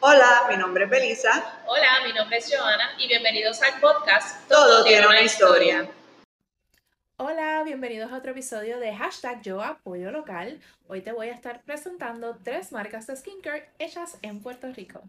[0.00, 1.60] Hola, mi nombre es Belisa.
[1.66, 5.90] Hola, mi nombre es Joana y bienvenidos al podcast Todo, tiene una historia.
[7.16, 10.60] Hola, bienvenidos a otro episodio de hashtag Yo Apoyo Local.
[10.86, 15.02] Hoy te voy a estar presentando tres marcas de skincare hechas en Puerto Rico.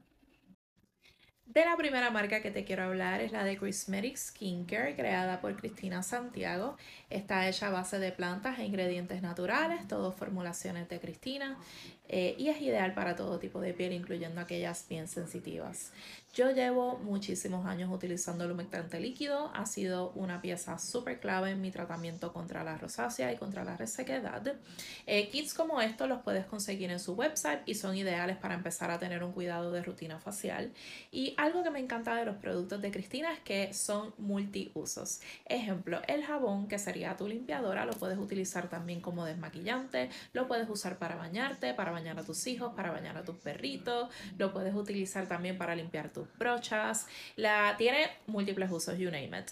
[1.50, 5.56] De la primera marca que te quiero hablar es la de Cosmetic Skincare, creada por
[5.56, 6.78] Cristina Santiago.
[7.10, 11.58] Está hecha a base de plantas e ingredientes naturales, todas formulaciones de Cristina,
[12.10, 15.92] eh, y es ideal para todo tipo de piel, incluyendo aquellas bien sensitivas.
[16.34, 21.62] Yo llevo muchísimos años utilizando el humectante líquido, ha sido una pieza súper clave en
[21.62, 24.56] mi tratamiento contra la rosácea y contra la resequedad.
[25.08, 28.92] Eh, kits como estos los puedes conseguir en su website y son ideales para empezar
[28.92, 30.72] a tener un cuidado de rutina facial.
[31.12, 35.22] Y algo que me encanta de los productos de Cristina es que son multiusos.
[35.46, 40.70] Ejemplo, el jabón que sería tu limpiadora lo puedes utilizar también como desmaquillante, lo puedes
[40.70, 44.74] usar para bañarte, para bañar a tus hijos, para bañar a tus perritos, lo puedes
[44.74, 47.08] utilizar también para limpiar tu brochas.
[47.36, 49.52] La, tiene múltiples usos, you name it.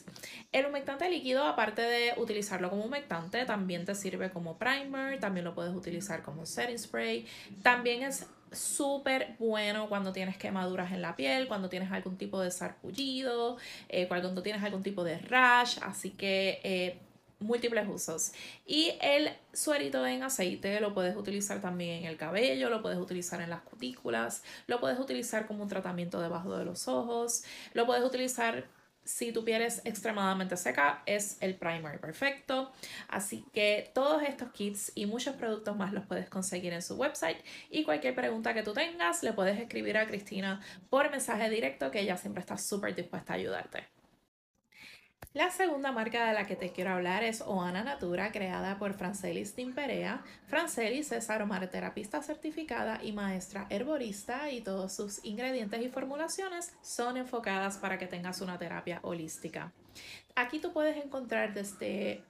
[0.52, 5.54] El humectante líquido, aparte de utilizarlo como humectante, también te sirve como primer, también lo
[5.54, 7.26] puedes utilizar como setting spray.
[7.62, 12.52] También es súper bueno cuando tienes quemaduras en la piel, cuando tienes algún tipo de
[12.52, 13.58] sarpullido,
[13.90, 17.00] eh, cuando tienes algún tipo de rash, así que eh,
[17.40, 18.32] múltiples usos.
[18.66, 23.42] Y el suerito en aceite lo puedes utilizar también en el cabello, lo puedes utilizar
[23.42, 27.44] en las cutículas, lo puedes utilizar como un tratamiento debajo de los ojos,
[27.74, 28.68] lo puedes utilizar
[29.08, 32.72] si tu piel es extremadamente seca, es el primer perfecto.
[33.08, 37.38] Así que todos estos kits y muchos productos más los puedes conseguir en su website.
[37.70, 42.02] Y cualquier pregunta que tú tengas, le puedes escribir a Cristina por mensaje directo, que
[42.02, 43.97] ella siempre está súper dispuesta a ayudarte.
[45.38, 49.54] La segunda marca de la que te quiero hablar es Oana Natura, creada por Francelis
[49.54, 50.24] Timperea.
[50.48, 57.78] Francelis es aromaterapista certificada y maestra herborista y todos sus ingredientes y formulaciones son enfocadas
[57.78, 59.72] para que tengas una terapia holística.
[60.36, 62.24] Aquí tú puedes encontrar desde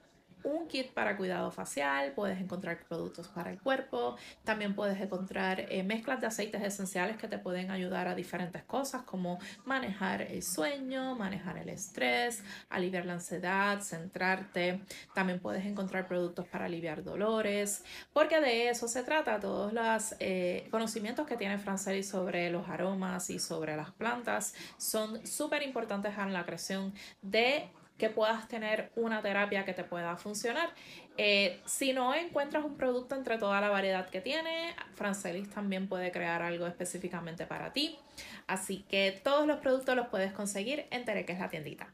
[0.44, 5.82] un kit para cuidado facial, puedes encontrar productos para el cuerpo, también puedes encontrar eh,
[5.82, 11.14] mezclas de aceites esenciales que te pueden ayudar a diferentes cosas como manejar el sueño,
[11.14, 14.80] manejar el estrés, aliviar la ansiedad, centrarte.
[15.14, 20.68] También puedes encontrar productos para aliviar dolores, porque de eso se trata, todos los eh,
[20.70, 26.32] conocimientos que tiene Franceli sobre los aromas y sobre las plantas son súper importantes en
[26.32, 30.70] la creación de que puedas tener una terapia que te pueda funcionar.
[31.16, 36.12] Eh, si no encuentras un producto entre toda la variedad que tiene, Francelis también puede
[36.12, 37.98] crear algo específicamente para ti.
[38.46, 41.88] Así que todos los productos los puedes conseguir en Tere, que es la tiendita.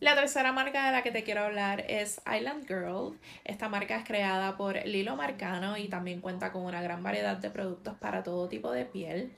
[0.00, 3.18] La tercera marca de la que te quiero hablar es Island Girl.
[3.44, 7.50] Esta marca es creada por Lilo Marcano y también cuenta con una gran variedad de
[7.50, 9.32] productos para todo tipo de piel.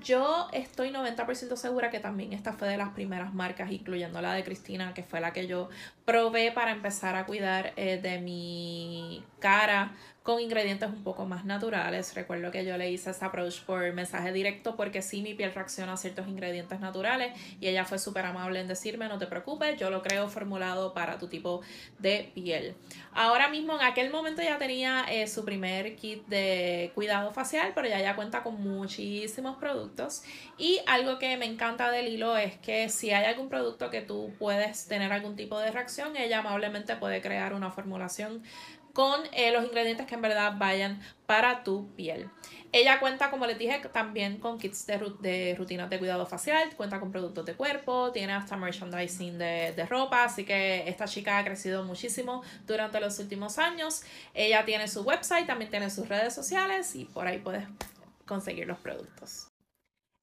[0.00, 4.44] Yo estoy 90% segura que también esta fue de las primeras marcas, incluyendo la de
[4.44, 5.70] Cristina, que fue la que yo
[6.04, 9.92] probé para empezar a cuidar eh, de mi cara
[10.26, 12.14] con ingredientes un poco más naturales.
[12.14, 15.92] Recuerdo que yo le hice ese approach por mensaje directo porque sí mi piel reacciona
[15.92, 19.88] a ciertos ingredientes naturales y ella fue súper amable en decirme no te preocupes, yo
[19.88, 21.62] lo creo formulado para tu tipo
[21.98, 22.74] de piel.
[23.12, 27.88] Ahora mismo en aquel momento ya tenía eh, su primer kit de cuidado facial, pero
[27.88, 30.22] ya cuenta con muchísimos productos
[30.58, 34.32] y algo que me encanta del hilo es que si hay algún producto que tú
[34.38, 38.42] puedes tener algún tipo de reacción, ella amablemente puede crear una formulación
[38.96, 42.30] con eh, los ingredientes que en verdad vayan para tu piel.
[42.72, 47.12] Ella cuenta, como les dije, también con kits de rutinas de cuidado facial, cuenta con
[47.12, 52.42] productos de cuerpo, tiene hasta merchandising de, ropa, así que esta chica ha crecido muchísimo
[52.66, 54.02] durante los últimos años.
[54.34, 57.64] Ella tiene su website, también tiene sus redes sociales y por ahí puedes
[58.26, 59.48] conseguir los productos.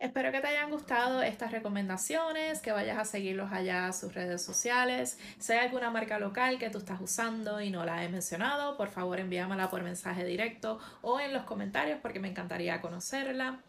[0.03, 4.43] Espero que te hayan gustado estas recomendaciones, que vayas a seguirlos allá a sus redes
[4.43, 5.17] sociales.
[5.39, 8.89] Si hay alguna marca local que tú estás usando y no la he mencionado, por
[8.89, 13.59] favor envíamela por mensaje directo o en los comentarios porque me encantaría conocerla.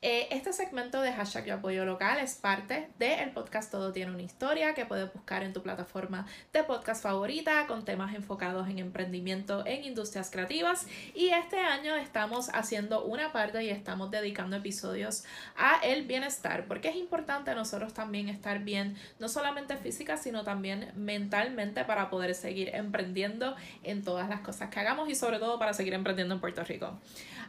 [0.00, 4.22] Eh, este segmento de hashtag yo apoyo local es parte del podcast Todo tiene una
[4.22, 9.66] historia que puedes buscar en tu plataforma de podcast favorita con temas enfocados en emprendimiento
[9.66, 10.86] en industrias creativas
[11.16, 15.24] y este año estamos haciendo una parte y estamos dedicando episodios
[15.56, 20.92] a el bienestar porque es importante nosotros también estar bien no solamente física sino también
[20.94, 25.74] mentalmente para poder seguir emprendiendo en todas las cosas que hagamos y sobre todo para
[25.74, 27.00] seguir emprendiendo en Puerto Rico.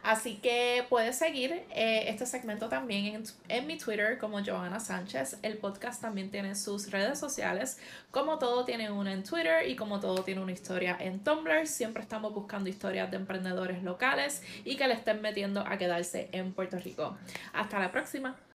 [0.02, 4.80] Así que puedes seguir eh, este segmento segmento también en, en, mi Twitter como Joana
[4.80, 5.36] Sánchez.
[5.42, 7.78] El podcast también tiene sus redes sociales.
[8.10, 11.66] Como todo tiene una en Twitter y como todo tiene una historia en Tumblr.
[11.66, 16.54] Siempre estamos buscando historias de emprendedores locales y que le estén metiendo a quedarse en
[16.54, 17.18] Puerto Rico.
[17.52, 18.34] Hasta la próxima.